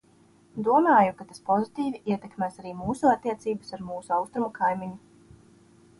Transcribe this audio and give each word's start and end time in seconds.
Domāju, 0.67 1.11
ka 1.19 1.27
tas 1.33 1.43
pozitīvi 1.49 2.01
ietekmēs 2.13 2.57
arī 2.63 2.73
mūsu 2.79 3.13
attiecības 3.15 3.77
ar 3.79 3.87
mūsu 3.91 4.17
Austrumu 4.21 4.53
kaimiņu. 4.61 4.99